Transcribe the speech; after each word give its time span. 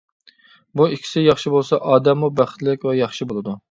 بۇ 0.81 0.87
ئىككىسى 0.95 1.23
ياخشى 1.27 1.55
بولسا، 1.59 1.81
ئادەممۇ 1.91 2.35
بەختلىك 2.43 2.91
ۋە 2.91 3.01
ياخشى 3.07 3.33
بولىدۇ. 3.35 3.59